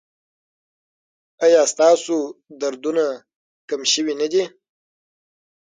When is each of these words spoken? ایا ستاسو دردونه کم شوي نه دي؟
ایا 1.43 1.61
ستاسو 1.73 2.17
دردونه 2.59 3.05
کم 3.69 3.81
شوي 3.91 4.13
نه 4.21 4.27
دي؟ 4.31 4.43